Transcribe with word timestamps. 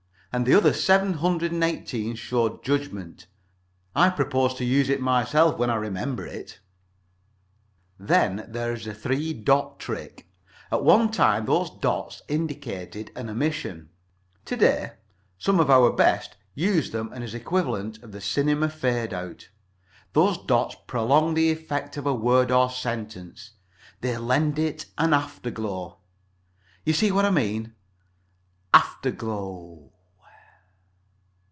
And 0.33 0.45
the 0.45 0.55
other 0.55 0.71
seven 0.71 1.15
hundred 1.15 1.51
and 1.51 1.61
eighteen 1.61 2.15
showed 2.15 2.63
judgment. 2.63 3.27
I 3.93 4.09
propose 4.09 4.53
to 4.53 4.63
use 4.63 4.87
it 4.89 5.01
myself 5.01 5.57
when 5.57 5.69
I 5.69 5.75
remember 5.75 6.25
it. 6.25 6.61
Then 7.99 8.45
there 8.47 8.71
is 8.71 8.85
the 8.85 8.93
three 8.93 9.33
dot 9.33 9.77
trick. 9.77 10.29
At 10.71 10.85
one 10.85 11.11
time 11.11 11.47
those 11.47 11.69
dots 11.69 12.21
indicated 12.29 13.11
an 13.13 13.29
omission. 13.29 13.89
To 14.45 14.55
day, 14.55 14.93
some 15.37 15.59
of 15.59 15.69
our 15.69 15.91
best 15.91 16.37
use 16.55 16.91
them 16.91 17.11
as 17.11 17.33
an 17.33 17.41
equivalent 17.41 18.01
of 18.01 18.13
the 18.13 18.21
cinema 18.21 18.69
fade 18.69 19.13
out. 19.13 19.49
Those 20.13 20.37
dots 20.37 20.77
prolong 20.87 21.33
the 21.33 21.51
effect 21.51 21.97
of 21.97 22.05
a 22.05 22.13
word 22.15 22.51
or 22.51 22.69
sentence; 22.69 23.51
they 23.99 24.17
lend 24.17 24.57
it 24.57 24.85
an 24.97 25.11
afterglow. 25.11 25.97
You 26.85 26.93
see 26.93 27.11
what 27.11 27.25
I 27.25 27.31
mean? 27.31 27.75
Afterglow 28.73 29.89